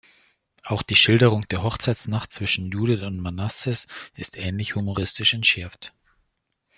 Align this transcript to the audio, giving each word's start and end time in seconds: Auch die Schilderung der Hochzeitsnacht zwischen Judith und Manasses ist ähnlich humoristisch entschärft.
Auch 0.63 0.81
die 0.81 0.95
Schilderung 0.95 1.47
der 1.49 1.61
Hochzeitsnacht 1.61 2.33
zwischen 2.33 2.71
Judith 2.71 3.03
und 3.03 3.19
Manasses 3.19 3.85
ist 4.15 4.35
ähnlich 4.35 4.73
humoristisch 4.73 5.35
entschärft. 5.35 5.93